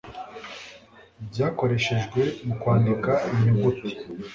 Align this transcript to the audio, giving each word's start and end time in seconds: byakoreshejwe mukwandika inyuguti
byakoreshejwe 1.27 2.21
mukwandika 2.45 3.11
inyuguti 3.33 3.89